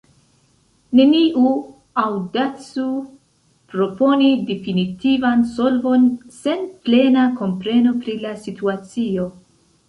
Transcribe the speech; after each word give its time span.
Neniu 0.99 1.49
aŭdacu 2.03 2.85
proponi 3.73 4.31
definitivan 4.47 5.45
solvon 5.59 6.09
sen 6.39 6.65
plena 6.89 7.27
kompreno 7.43 7.95
pri 8.01 8.17
la 8.27 8.33
situacio. 8.49 9.29